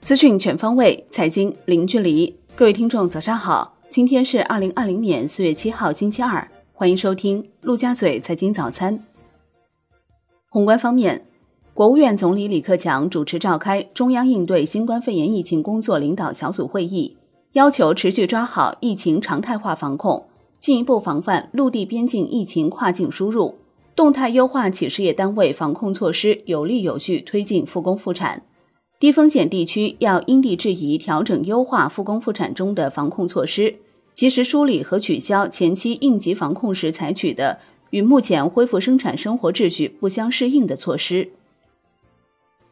[0.00, 2.34] 资讯全方位，财经零距离。
[2.56, 3.76] 各位听众，早上好！
[3.90, 6.50] 今天是二零二零年四月七号，星期二。
[6.72, 9.04] 欢迎收听陆家嘴财经早餐。
[10.48, 11.26] 宏观方面，
[11.74, 17.16] 国务院总理李克强主持召开中央应对新冠肺炎疫情工作领导小组会议，
[17.52, 20.26] 要求持续抓好疫情常态化防控，
[20.58, 23.56] 进一步防范陆地边境疫情跨境输入，
[23.98, 28.44] 动态优化企事业单位防控措施，有力有序推进复工复产。
[29.00, 33.74] 低风险地区要因地制宜调整优化复工复产中的防控措施，
[34.14, 37.58] 及时梳理和取消前期应急防控时采取的
[37.90, 41.30] 与目前恢复生产生活秩序不相适应的措施。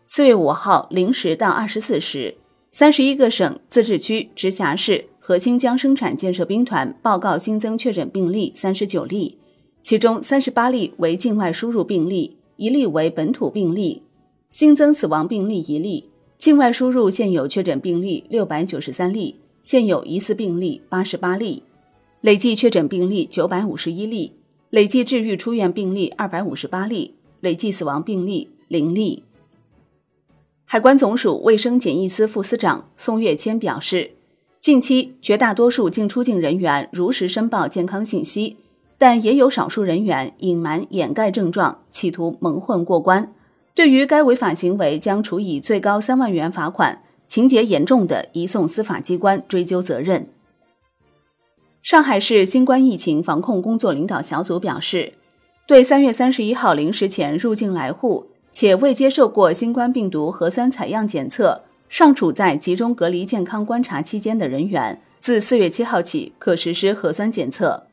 [0.07, 2.37] 四月五号零时到二十四时，
[2.71, 9.37] 三十一个省、自治区、直辖市和新疆生产建设兵团报告新增确诊病例三十九例，
[9.87, 14.03] 其中三十八例为境外输入病例，一例为本土病例，
[14.51, 16.11] 新增死亡病例一例。
[16.38, 21.63] 境外输入现有确诊病例六百九十三例，现有疑似病例八十八例，
[22.21, 24.33] 累计确诊病例九百五十一例，
[24.71, 29.23] 累计治愈出院病例二百五十八例，累计死亡病例零例。
[30.65, 34.10] 海关总署卫生检疫司副司长宋月谦表示，
[34.59, 38.57] 近期绝大多数进出境人员如实申报健康信息，
[38.99, 43.33] 但也有少数人员隐瞒掩盖症状，企图蒙混过关。
[43.75, 50.29] 对于该违法行为，将处以最高三万元罚款，情节严重的移送司法机关追究责任。
[51.83, 55.13] 上海市新冠疫情防控工作领导小组表示，
[55.66, 67.85] 对三月三十一号零时前入境来沪且未接受过新冠病毒核酸采样检测、尚处在集中隔离健康观察期间的人员，自四月七号起可实施核酸检测。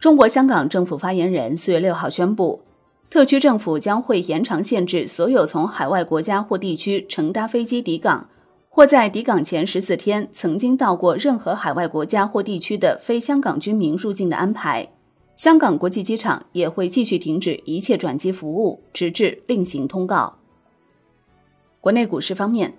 [0.00, 2.62] 中国香港政府发言人四月六号宣布。
[3.10, 8.26] 特区政府将会延长限制所有从海外国家或地区乘搭飞机抵港，
[8.70, 14.88] 或在抵港前十四天曾经到过任何海外国家或地区的非香港居民入境的安排。
[15.36, 20.38] 香港国际机场也会继续停止一切转机服务，直至另行通告。
[21.80, 22.72] 国内股市方面，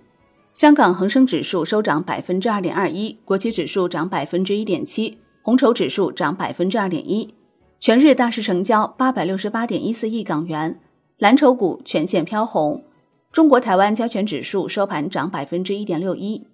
[0.55, 7.33] 香港恒生指数收涨百分之二点二一，国际指数涨百分之一点七，红筹指数涨百分之二点一。
[7.79, 10.79] 全日大市成交八百六十八点一四亿港元，
[11.17, 12.83] 蓝筹股全线飘红。
[13.31, 16.45] 中国台湾加权指数收盘涨百分之一点六一。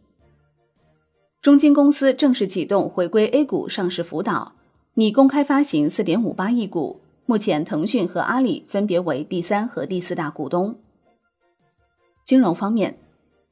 [1.41, 4.53] 中金公司正式启动回归 A 股上市辅导，
[4.93, 7.01] 拟公开发行四点五八亿股。
[7.25, 10.79] 目前，腾讯和阿里分别为第三和第四大股东。
[12.23, 12.97] 金融方面，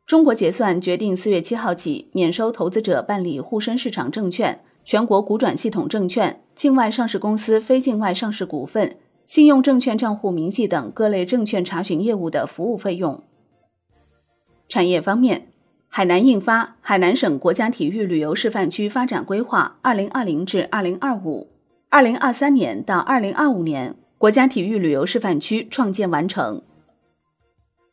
[0.06, 4.62] 中国结算决定四月七号起免收投资者办理沪深市场证券。
[4.86, 13.24] 全国股转系统证券、境外上市公司非境外上市股份、信用证券账户明细等各类证券查询业务的服务费用。
[14.70, 15.48] 产业方面，
[15.88, 21.50] 海南印发《海南省国家体育旅游示范区发展规划（二零二零至二零二五）》，
[21.90, 26.62] 二零二三年到二零二五年，国家体育旅游示范区创建完成。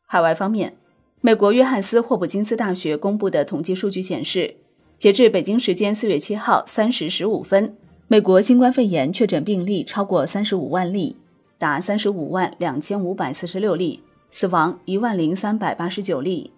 [0.07, 0.75] 海外方面，
[1.23, 4.57] 美国约翰斯霍普金斯大学公布的统计数据显示。
[5.03, 7.77] 截至北京时间四月七号三时十五分，
[8.07, 11.17] 美国新冠肺炎确诊病例超过三十五万例，
[11.59, 16.53] 达三十五万两千五百四十六例，死亡一万零三百八十九例。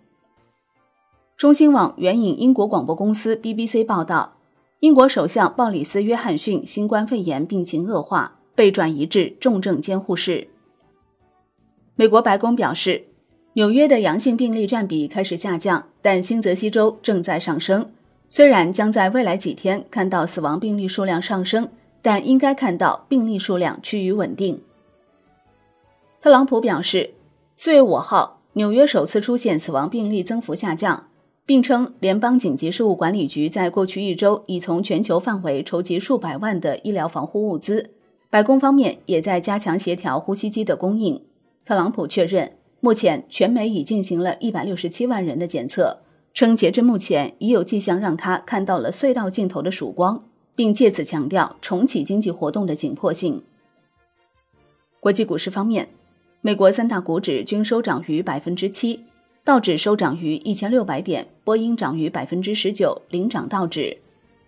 [1.39, 4.37] 中新网援引英国广播公司 BBC 报道，
[4.81, 10.49] 英国首相鲍里斯·约翰逊新冠肺炎病情恶化，被转移至重症监护室。
[11.97, 13.07] 美国白宫表示，
[13.55, 17.91] 纽约的阳性病例占比开始下降，但新泽西州正在上升。
[18.29, 21.69] 虽然将在未来几天看到死亡病例数量上升，
[22.03, 24.61] 但应该看到病例数量趋于稳定。
[26.21, 27.15] 特朗普表示，
[27.57, 31.09] 四月五号纽约首次出现死亡病例增幅下降，
[31.47, 37.91] 并称联邦紧急事务管理局在过去一周已从全球范围筹集数百万的医疗防护物资。
[38.31, 41.23] 白宫方面也在加强协调呼吸机的供应。
[41.65, 45.99] 特朗普确认，目前全美已进行了一百六十七万人的检测。
[46.35, 50.25] 称，截至目前，已有迹象让他看到了隧道尽头的曙光，
[50.57, 53.41] 并借此强调重启经济活动的紧迫性。
[54.99, 55.91] 国际股市方面，
[56.41, 59.05] 美国三大股指均收涨逾百分之七，
[59.45, 63.99] 道指收涨逾一千六百点，波音涨逾百分之十九，领涨道指；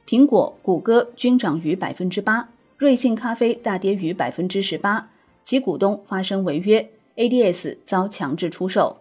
[0.09, 5.09] 苹果、谷歌均涨逾百分之八，瑞幸咖啡大跌逾百分之十八，
[5.45, 8.97] 其股东发生违约，ADS 遭强制出售。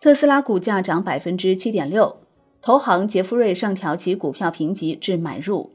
[0.00, 2.16] 特斯拉股价涨百分之七点六，
[2.62, 5.72] 投行杰夫瑞上调其股票评级至买入。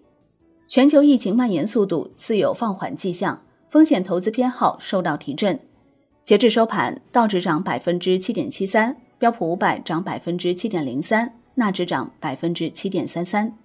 [0.67, 5.59] 全球疫情蔓延速度似有放缓迹象，风险投资偏好受到提振。
[6.23, 13.55] 截至收盘，道指涨百分之七点七三，标普五百涨百分之七点零三，纳指涨百分之七点三三。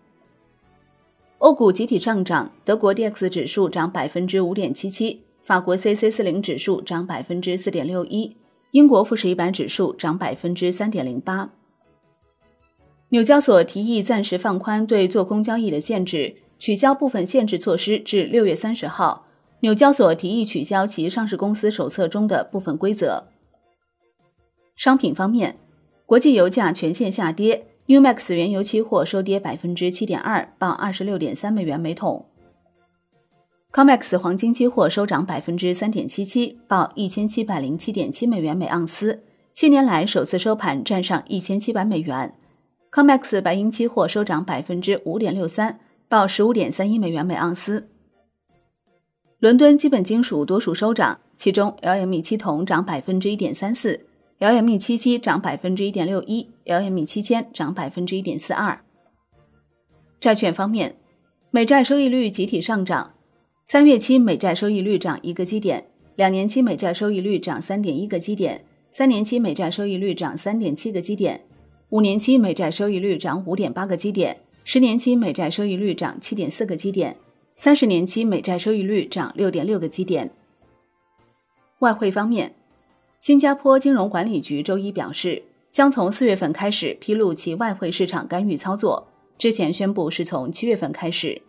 [1.39, 8.37] 欧股集体上涨，德国 D X 指数涨百分之五点七七，法国 C C 四零指数涨百分之四点六一，
[8.73, 11.51] 英国富时一百指数涨百分之三点零八。
[13.09, 19.27] 纽交所提议暂时放宽对做空交易的限制，取消部分限制措施至六月三十号。
[19.61, 23.25] 纽交所提议取消其上市公司手册中的部分规则。
[24.77, 25.59] 商品方面，
[26.07, 27.67] 国际油价全线下跌。
[27.89, 32.25] Umax 原油期货收跌百分之七点二，报二十六点三美元每桶。
[33.73, 39.23] Comex 黄金期货收涨百分之三点七七，报一千七百零七点七美元每盎司，
[39.53, 42.35] 七年来首次收盘站上一千七百美元。
[42.91, 45.79] Comex 白银期货收涨百分之五点六三，
[46.09, 47.89] 报十五点三一美元每盎司。
[49.39, 54.05] 伦敦基本金属多数收涨，其中 LME 七铜涨百分之一点三四。
[54.41, 58.81] LME 七七涨百分之一点六一，LME 七千涨百分之一点四二。
[60.19, 60.97] 债券方面，
[61.53, 63.13] 美债收益率集体上涨，
[63.73, 65.87] 三月期美债收益率涨一个基点，
[66.17, 71.45] 两年期美债收益率涨三点一个基点，三年期美债收益率涨三点七个基点，
[71.91, 77.17] 五年期美债收益率涨五点八个基点，十年期美债收益率涨七点四个基点，
[77.55, 80.33] 三十年期美债收益率涨六点六个基点。
[81.79, 82.53] 外汇方面。
[83.21, 89.07] 新加坡金融管理局周一表示，将从四月份开始披露其外汇市场干预操作，
[89.39, 91.41] 之前宣布是从七月份开始。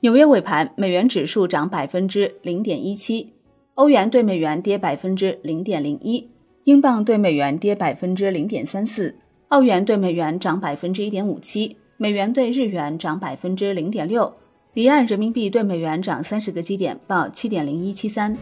[0.00, 3.32] 纽约尾盘，美元指数涨百分之零点一七，
[3.74, 6.28] 欧元对美元跌百分之零点零一，
[6.64, 9.16] 英镑对美元跌百分之零点三四，
[9.48, 14.32] 澳元对美元涨百分之一点五七，美元对日元涨百分之零点六，
[14.74, 18.36] 离岸人民币对美元涨三十个基点，报七点零一七三。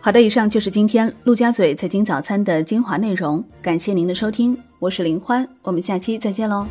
[0.00, 6.66] 好的，以上就是今天陆家嘴财经早餐的精华内容，感谢您的收听，我是林欢，我们下期再见喽。